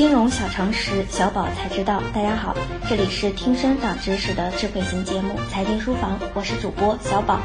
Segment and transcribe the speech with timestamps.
[0.00, 2.02] 金融小常识，小宝才知道。
[2.14, 2.56] 大家好，
[2.88, 7.38] 这里是听声长知识的智慧型节目《财经书房》，我是主播小宝。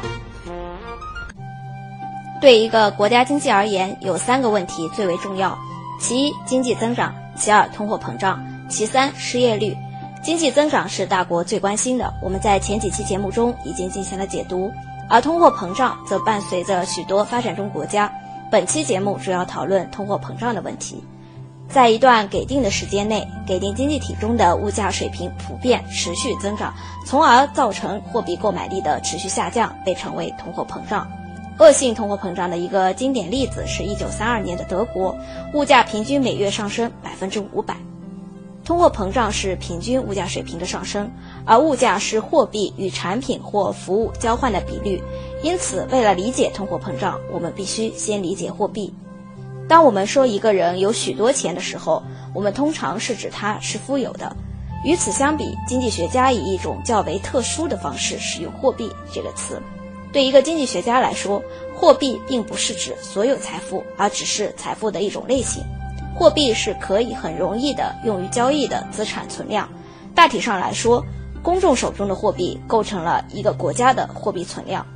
[2.40, 5.54] 对一个国家经济而言，有三个问题最为重要：
[6.00, 8.38] 其一，经济增长；其二，通货膨胀；
[8.70, 9.76] 其三，失业率。
[10.22, 14.72] 经济增长是大国最关心的，我们在前几期节目中已经进行了解读；
[15.10, 18.10] 而通货膨胀则伴随着许多发展中国家。
[18.50, 21.04] 本期节目主要讨论通货膨胀的问题。
[21.68, 26.72] 在一段给定的时间内，给定经济体中的物价水平普遍持续增长，
[27.04, 31.06] 从而造成货币购买力的持续下降，被称为通货膨胀。
[31.58, 35.16] 恶性通货膨胀的一个经典例子是1932年的德国，
[35.54, 37.76] 物价平均每月上升百分之五百。
[38.64, 41.10] 通货膨胀是平均物价水平的上升，
[41.44, 45.00] 而物价是货币与产品或服务交换的比率。
[45.42, 48.92] 因此，为了理解通货膨胀，我们必须先理解货币。
[49.68, 52.02] 当我们说一个人有许多钱的时候，
[52.32, 54.36] 我们通常是指他是富有的。
[54.84, 59.60] 与此相比，经济学家以一种较为特殊的方式使用“货币”这个词。
[60.12, 61.42] 对一个经济学家来说，
[61.74, 65.64] 货币并不是指所有财富，而只是财富的一种类型。
[66.14, 69.68] 货币是可以很容易的用于交易的资产存量。
[70.14, 71.04] 大体上来说，
[71.42, 74.86] 公众手中的货币构成了一个国家的货币存量。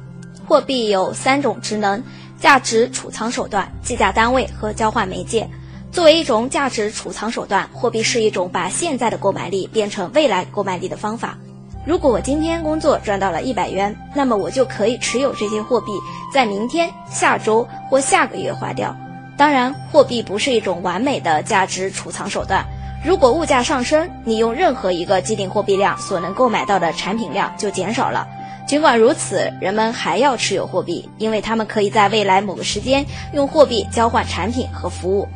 [0.47, 2.01] 货币有三种职能。
[2.41, 5.49] 价值储藏手段、计价单位和交换媒介。
[5.93, 11.37] 作为一种价值储藏手段，货币是一种把现在的购买力变成未来购买力的方法。
[11.85, 15.93] 如果我今天工作赚到了一百元，那么我就可以持有这些货币，
[16.33, 18.97] 在明天、下周或下个月花掉。
[19.37, 22.65] 当然，货币不是一种完美的价值储藏手段。
[23.05, 28.29] 如果物价上升，你用任何一个既定货币量所能购买到的产品量就减少了。
[28.71, 35.27] 尽管如此，人们还要持有货币，因为他们可以在未来某个时间用货币交换产品和服务。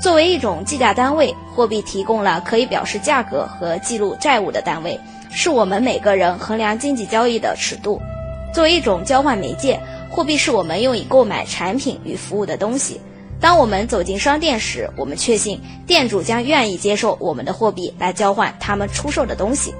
[0.00, 4.96] 作为一种计价单位，货币提供了可以表示价格和记录债务的单位，
[5.28, 8.00] 是我们每个人衡量经济交易的尺度。
[8.54, 13.00] 作为一种交换媒介，货币是我们用以购买产品与服务的东西。
[13.40, 19.74] 当我们走进商店时，我们确信店主将愿意接受我们的货币来交换他们出售的东西。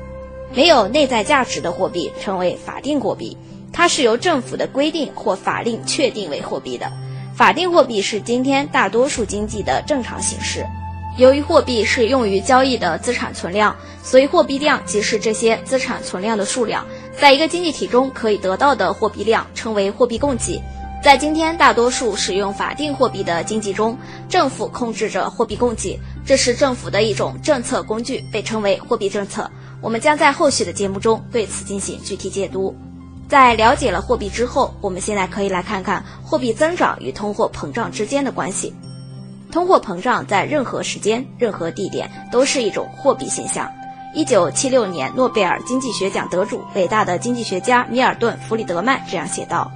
[0.54, 3.36] 没有内在价值的货币称为法定货币，
[3.72, 6.92] 它是由政府的规定或法令确定为货币的。
[7.34, 10.64] 法定货币是今天大多数经济的正常形式。
[11.18, 16.86] 由于货币是用于交易的资产存量，所以货币量即是这些资产存量的数量。
[17.18, 20.62] 在一个经济体中可以得到的货币量称为货币供给。
[21.02, 23.98] 在今天大多数使用法定货币的经济中，
[24.28, 29.50] 政府控制着货币供给，这是政府的一种政策工具，被称为货币政策。
[29.84, 32.74] 我们将在后续的节目中对此进行具体解读。
[33.28, 38.72] 在了解了货币之后，我们现在可以来看看货币增长与通货膨胀之间的关系。
[39.52, 43.70] 通货膨胀在任何时间、任何地点都是一种货币现象。
[44.14, 49.70] 一九七六年诺贝尔经济学奖得主、伟大的经济学家米尔顿·弗里德曼这样写道：“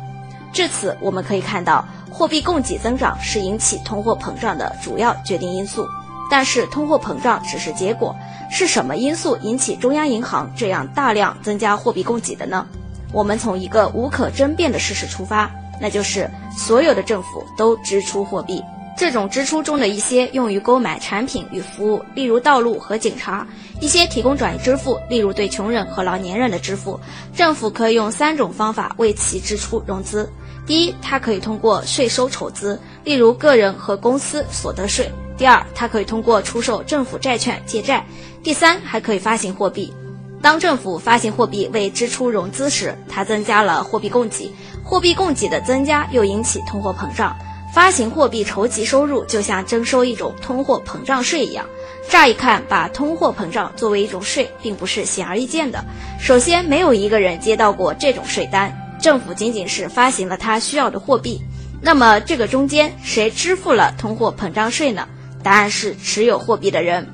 [0.55, 5.87] 至此，我们可以看到，货币供给增长是引起通货膨胀的主要决定因素。
[6.31, 8.15] 但是，通货膨胀只是结果。”
[8.50, 12.66] 是什么因素引起中央银行这样大量增加货币供给的呢？
[13.12, 18.65] 我们从一个无可争辩的事实出发，那就是所有的政府都支出货币。
[18.99, 23.47] 这种支出中的一些用于购买产品与服务，例如道路和警察；
[23.81, 26.99] 一些提供转移支付，例如对穷人和老年人的支付。
[27.33, 30.29] 政府可以用三种方法为其支出融资：
[30.67, 35.09] 第一，它可以通过税收筹资，例如个人和公司所得税。
[35.37, 38.03] 第二，它可以通过出售政府债券借债；
[38.43, 39.95] 第三，还可以发行货币。
[40.43, 47.37] 当政府发行货币为支出融资时，它增加了货币供给，货币供给的增加又引起通货膨胀。
[47.73, 51.65] 发行货币筹集收入就像征收一种通货膨胀税一样。
[52.09, 55.84] 乍一看，把通货膨胀作为一种税，并不是显而易见的。
[56.19, 61.41] 首先，没有一个人接到过这种税单，政府仅仅是发行了他需要的货币。
[61.81, 65.06] 那么，这个中间谁支付了通货膨胀税呢？
[65.43, 67.06] 答案是持有货币的人。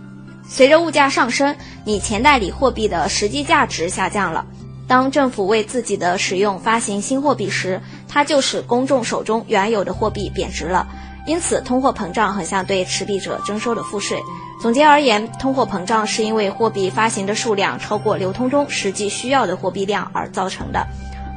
[0.49, 1.55] 随着物价上升，
[1.85, 4.47] 你钱袋里货币的实际价值下降了。
[4.87, 10.87] 当政府为自己的使用发行新货币时，它就使公众手中原有的货币贬值了。
[11.27, 14.23] 因此，通货膨胀很像对持币者征收的赋税。
[14.61, 20.87] 总结而言，通货膨胀是因为货币发行的数量超过流通中实际需要的货币量而造成的。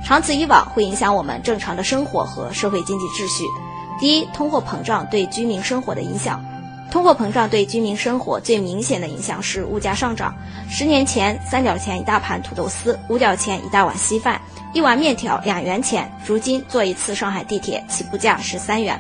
[0.06, 3.46] 长此以往，会影响我们正常的生活和社会经济秩序。
[3.98, 6.44] 第一，通货膨胀对居民生活的影响。
[6.90, 10.34] 通货膨胀对居民生活最明显的影响是物价上涨。
[10.70, 14.40] 十年前，三角钱一大盘土豆丝，五角钱一大碗稀饭，
[14.74, 16.10] 一碗面条两元钱。
[16.26, 19.00] 如今，坐一次上海地铁起步价十三元。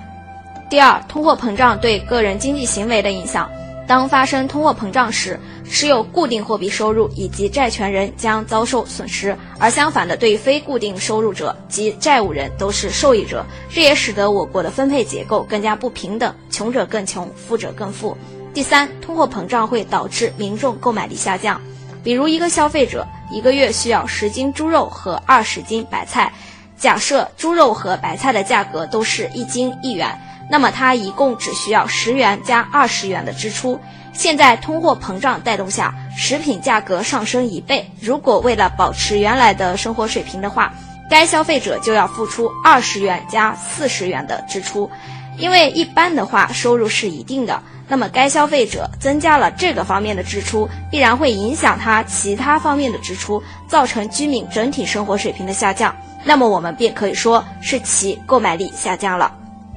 [0.69, 3.50] 第二，通货膨胀对个人经济行为的影响。
[3.88, 13.45] 当发生通货膨胀时，持有固定货币收入以及债权人将遭受损失，而相反的，对非固定收入者及债务人都是受益者。
[13.69, 18.18] 这也使得我国的分配结构更加不平等，穷者更穷，富者更富。
[18.54, 21.62] 第三，通货膨胀会导致民众购买力下降。
[22.04, 26.33] 比如，一个消费者一个月需要十斤猪肉和二十斤白菜，
[26.78, 30.19] 假设猪肉和白菜的价格都是一斤一元。
[30.50, 33.80] 那么他一共只需要十元加二十元的支出。
[34.14, 37.92] 现在通货膨胀带动下，食品价格上升一倍。
[38.02, 40.74] 如果为了保持原来的生活水平的话，
[41.08, 44.90] 该消费者就要付出二十元加四十元的支出。
[45.38, 55.96] 因为一般的话收入是一定的，那么该消费者增加了这个方面的支出，必然会影响他其他方面的支出，造成居民整体生活水平的下降。
[56.24, 59.32] 那么我们便可以说是其购买力下降了。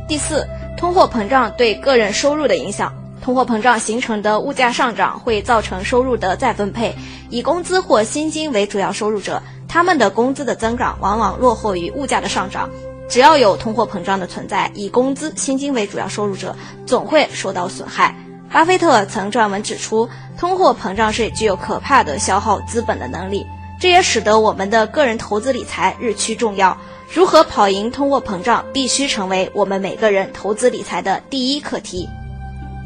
[0.08, 0.48] 第四。
[0.80, 2.90] 通货膨胀对个人收入的影响。
[3.20, 6.96] 通货膨胀形成的物价上涨会造成收入的再分配。
[7.28, 12.70] 以工资或薪金为主要收入者，他们的工资的增长往往落后于物价的上涨。
[13.10, 16.56] 只要有通货膨胀的存在，以工资、薪金为主要收入者
[16.86, 18.16] 总会受到损害。
[18.50, 23.46] 巴菲特曾撰文指出，通货膨胀是具有可怕的消耗资本的能力，
[23.78, 26.78] 这也使得我们的个人投资理财日趋重要。
[27.12, 32.08] 如何跑赢通货膨胀，必须成为我们每个人投资理财的第一课题。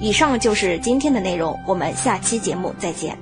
[0.00, 3.18] 以上就是今天的内容，我们下期节目再见。